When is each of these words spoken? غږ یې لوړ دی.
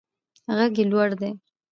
غږ 0.57 0.73
یې 0.79 0.85
لوړ 0.91 1.09
دی. 1.19 1.29